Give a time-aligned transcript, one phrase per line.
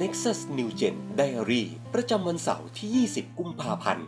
[0.00, 1.64] Nexus New Gen Diary
[1.94, 4.06] ประจำวันเสาร์ที่ 20 กุมภาพันธ์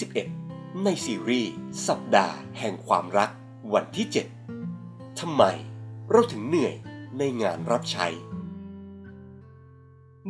[0.00, 1.52] 2021 ในซีรีส์
[1.88, 3.30] สัปดาห์แห่งความรัก
[3.74, 4.06] วันที่
[4.62, 5.42] 7 ทำไม
[6.10, 6.74] เราถึงเหนื่อย
[7.18, 8.06] ในงานรับใช้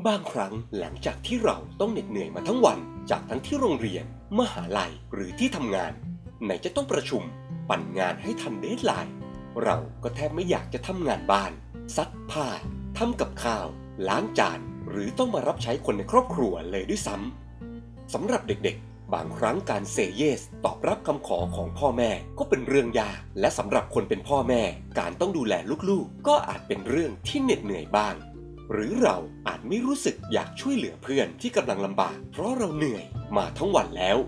[0.06, 2.78] บางครั้งหลังจากที่เราต้องเหน็ดเหนื่อยมาทั้งวัน
[3.10, 4.04] จากทั้งที่โรงเรียน
[4.38, 5.92] มหาลัยหรือที่ทำงาน
[6.44, 7.22] ไหนจะต้องประชุม
[7.68, 9.14] ปั่นงานให้ทัน deadline
[9.64, 11.52] เราก็แทบไม่อยากจะทำงานบ้าน
[11.96, 12.48] ซักผ้า
[12.98, 13.66] ทำกับข้าว
[14.08, 24.62] ล้างจาน หรือต้องมารับใช้คนในครอบครัวเลยด้วยซ้ำสำหรับเด็กๆ บางครั้งการเซเยส ตอบรับคำขอของพ่อแม่ก็เป็นเรื่องยาก และสำหรับคนเป็นพ่อแม่
[24.98, 25.54] การต้องดูแล
[25.88, 28.14] ลูกๆ ก็อาจเป็นเรื่องที่เหน็ดเหนื่อยบ้าง
[28.72, 29.16] หรือเรา
[29.48, 33.04] อาจไม่รู้สึกอยากช่วยเหลือเพื่อนที่กำลังลำบาก เพราะเราเหนื่อย
[33.36, 34.18] มาทั้งวันแล้ว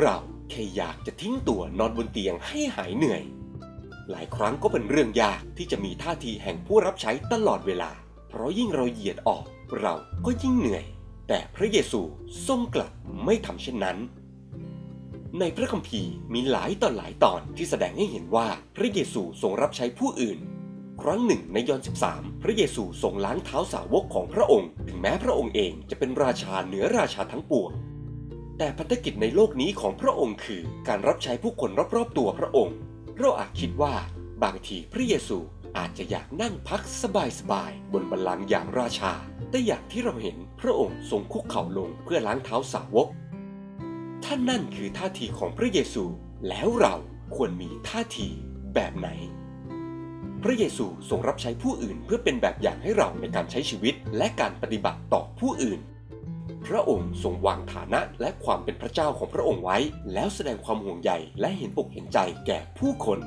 [0.00, 0.16] เรา
[0.50, 3.22] แค่อยากจะทิ้งตัวนอนบนเตียงให้หายเหนื่อย
[4.10, 7.90] หลายครั้งก็เป็นเรื่องยากที่จะมีท่าทีแห่งผู้รับใช้ตลอดเวลา
[8.28, 9.44] เพราะยิ่งเราเหยียดออก
[9.80, 10.84] เราก็ยิ่งเหนื่อย
[11.28, 12.00] แต่พระเยซู
[12.48, 12.92] ทรงกลับ
[13.24, 13.98] ไม่ทำเช่นนั้น
[15.38, 20.38] ในพระคัมภีร์มีหลายต่อหลายตอนที่แสดงให้เห็นว่าพระเยซูทรงรับใช้ผู้อื่น
[21.02, 27.70] ครั้งหนึ่งในยอห์น13 พระเยซูทรงล้างเท้าสาวกของพระองค์ ถึงแม้พระองค์เองจะเป็นราชาเหนือราชาทั้งปวง
[28.58, 32.76] แต่พันธกิจในโลกนี้ของพระองค์คือการรับใช้ผู้คนรอบๆตัวพระองค์
[33.18, 33.94] เราอาจคิดว่า
[34.42, 35.38] บางทีพระเยซู
[35.78, 39.12] อาจจะอยากนั่งพักสบายๆบนบัลลังก์อย่างราชา
[39.50, 43.08] แต่อย่างที่เราเห็นพระองค์ทรงคุกเข่าลงเพื่อล้างเท้าสาวก
[44.24, 46.04] ถ้านนั่นคือท่าทีของพระเยซู
[46.48, 46.94] แล้วเรา
[47.36, 48.28] ควรมีท่าที
[48.74, 49.08] แบบไหน
[50.42, 55.80] พระเยซูทรงรับใช้ผู้อื่นเพื่อเป็นแบบอย่างให้เราในการใช้ชีวิตและการปฏิบัติต่อผู้อื่น
[56.66, 59.78] พระองค์ทรงวางฐานะและความเป็นพระเจ้าของพระองค์ไว้
[60.12, 63.20] แล้วแสดงความห่วงใยและเห็นอกเห็นใจแก่ผู้คน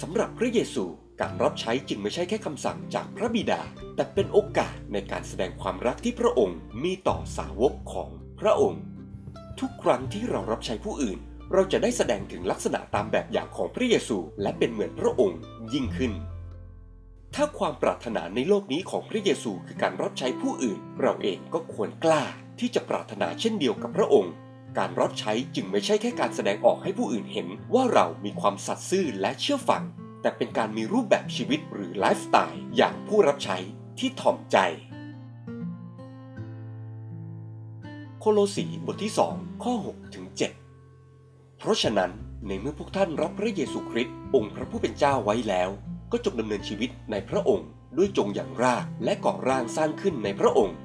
[0.00, 0.84] สำหรับพระเยซู
[1.20, 3.62] การรับใช้จึงไม่ใช่แค่คำสั่งจากพระบิดา
[3.96, 8.10] แต่เป็นโอกาสในการแสดงความรักที่พระองค์มีต่อสาวกของ
[8.40, 8.82] พระองค์
[9.60, 11.18] ทุกครั้งที่เรารับใช้ผู้อื่น
[11.52, 15.40] เราจะได้แสดงถึงลักษณะตามแบบอย่างของพระเยซู และเป็นเหมือนพระองค์
[15.72, 16.12] ยิ่งขึ้น
[17.34, 22.24] ถ้าความปรารถนาในโลกนี้ของพระเยซูคือการรับใช้ผู้อื่น เราเองก็ควรกล้า
[22.60, 24.32] ที่จะปรารถนาเช่นเดียวกับพระองค์
[24.78, 29.82] การรับใช้จึงไม่ใช่แค่การแสดงออกให้ผู้อื่นเห็นว่าเรามีความสัตย์ซื่อและเชื่อฟัง
[30.22, 33.56] แต่เป็นการมีรูปแบบชีวิตหรือไลฟ์สไตล์อย่างผู้รับใช้
[33.98, 34.58] ที่ถ่อมใจ
[38.20, 40.26] โคโลสีบทที่ 2 ข้อ6ถึง
[40.92, 42.10] 7เพราะฉะนั้น
[42.46, 45.70] ในเมื่อพวกท่านรับพระเยซูคริสต์องค์พระผู้เป็นเจ้าไว้แล้ว
[46.12, 50.76] ก็จงดำเนินชีวิตในพระองค์ด้วยจงอย่างรากและก่อร่างสร้างขึ้นในพระองค์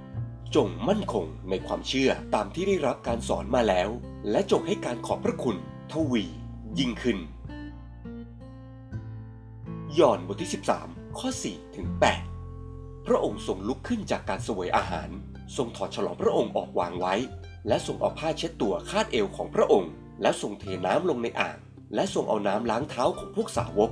[0.55, 3.89] จงมั่นคงในความเชื่อตามที่ได้รับการสอนมาแล้ว
[4.31, 5.57] และจงให้การขอบพระคุณ
[5.91, 6.25] ทวี
[6.79, 7.17] ยิ่งขึ้น
[9.99, 10.51] ยอห์นบทที่
[10.81, 11.87] 13 ข้อ4ถึง
[12.47, 15.09] 8พระองค์ทรงลุกขึ้นจากการเสวยอาหาร
[15.57, 17.15] ทรงถอดฉลองพระองค์ออกวางไว้
[17.67, 19.91] และทรงเอาผ้าเช็ดตัวคาดเอวของพระองค์
[20.21, 21.57] และทรงเทน้ำลงในอ่าง
[21.95, 23.91] และทรงเอาน้ำล้างเท้าของพวกสาวก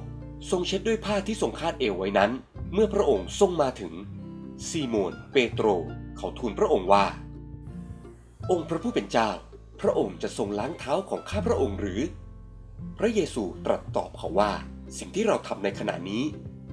[0.52, 2.32] ทรงเช็ดด้วยผ้าที่ทรงคาดเอวไว้นั้น
[2.74, 3.94] เมื่อพระองค์ทรงมาถึง
[4.68, 5.68] ซีโมน เปโตร
[6.18, 7.06] เขาทูลพระองค์ว่า
[8.52, 9.30] องค์พระผู้เป็นเจ้า
[9.82, 12.02] พระองค์จะทรงล้างเท้าของข้าพระองค์หรือ
[13.00, 14.52] พระเยซูตรัสตอบเขาว่า
[14.98, 16.24] สิ่งที่เราทำในขณะนี้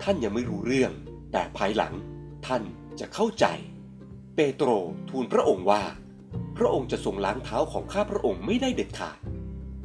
[0.03, 0.93] ท่านยังไม่รู้เรื่อง
[1.33, 1.95] แต่ภายหลัง
[2.47, 2.63] ท่าน
[3.01, 3.47] จะเข้าใจ
[4.37, 4.69] เปโตร
[5.11, 5.83] ทูลพระองค์ว่า
[6.57, 9.19] พระองค์จะทรงล้างเท้าของข้าพระองค์ไม่ได้เด็ดขาด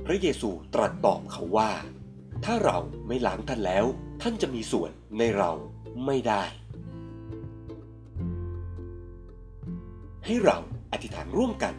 [0.05, 1.71] พระเยซูตรัสตอบเขาว่า
[2.45, 2.77] ถ้าเรา
[3.07, 3.85] ไม่ล้างท่านแล้ว
[4.21, 5.51] ท่านจะมีส่วนในเรา
[6.05, 6.43] ไม่ได้
[10.25, 10.57] ให้เรา
[10.93, 11.73] อธิษฐานร่วมกัน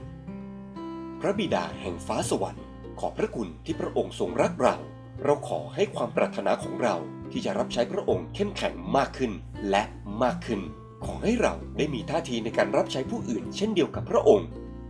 [1.21, 2.65] พระบิดาแห่งฟ้าสวรรค์
[3.01, 4.77] ขอบพระคุณที่พระองค์ทรงรักเรา
[5.25, 6.97] เราขอให้ความปรารถนาของเรา
[7.31, 9.33] ที่จะรับใช้พระองค์เข้มแข็งมากขึ้น
[9.71, 9.83] และ
[10.23, 10.61] มากขึ้น
[11.05, 14.49] ขอให้เราได้มีท่าทีในการรับใช้ผู้อื่น เช่นเดียวกับพระองค์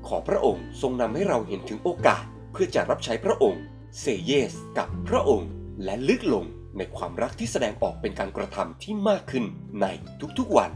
[0.09, 3.63] ขอพระองค์ทรงนำให้เราเห็นถึงโอกาส เพื่อจะรับใช้พระองค์
[4.01, 5.51] เซเยส กับพระองค์
[5.85, 6.45] และลึกลง
[6.77, 9.45] ในความรักที่แสดงออกเป็นการกระทำที่มากขึ้น
[9.83, 9.87] ใน
[10.39, 10.71] ทุกๆวัน